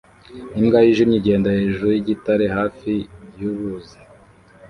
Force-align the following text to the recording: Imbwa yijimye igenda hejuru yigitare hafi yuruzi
Imbwa 0.59 0.79
yijimye 0.85 1.15
igenda 1.19 1.55
hejuru 1.57 1.87
yigitare 1.95 2.45
hafi 2.57 2.91
yuruzi 3.39 3.97